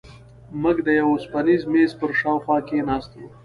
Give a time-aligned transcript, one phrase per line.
[0.61, 3.23] موږ د یوه اوسپنیز میز پر شاوخوا کېناستو.